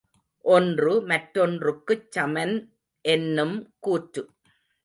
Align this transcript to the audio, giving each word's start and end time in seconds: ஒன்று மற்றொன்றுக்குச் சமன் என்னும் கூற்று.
ஒன்று 0.45 1.01
மற்றொன்றுக்குச் 1.01 2.11
சமன் 2.11 2.55
என்னும் 3.05 3.55
கூற்று. 3.79 4.23